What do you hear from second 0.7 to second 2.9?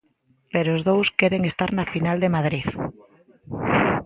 os dous queren estar na final de Madrid.